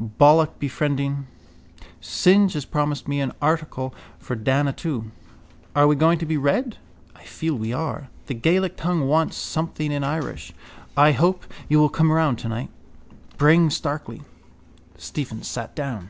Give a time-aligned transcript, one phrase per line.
[0.00, 1.24] Bullockbefriending.
[2.00, 5.10] Synge has promised me an article for Dana too.
[5.74, 6.76] Are we going to be read?
[7.16, 8.08] I feel we are.
[8.28, 10.52] The Gaelic league wants something in Irish.
[10.96, 12.70] I hope you will come round tonight.
[13.38, 14.22] Bring Starkey.
[14.96, 16.08] Stephen sat down.